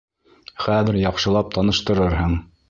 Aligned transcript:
Хәҙер 0.67 0.97
яҡшылап 1.01 1.53
таныштырырһың. 1.59 2.35